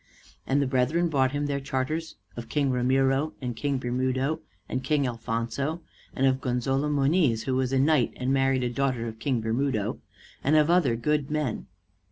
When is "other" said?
10.71-10.95